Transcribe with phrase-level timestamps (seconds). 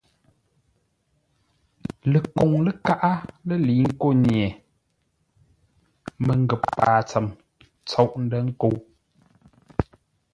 [2.11, 3.13] Lekoŋ ləkaʼá
[3.47, 4.45] lə́ lə̌i ńkó nye
[6.25, 7.25] məngə̂p paa tsəm
[7.87, 8.75] tsôʼ ndə̂ nkə́u.